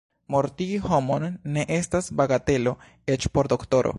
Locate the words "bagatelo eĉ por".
2.21-3.55